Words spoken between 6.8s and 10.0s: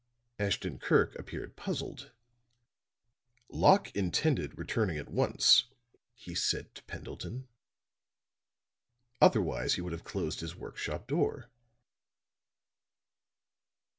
Pendleton. "Otherwise he would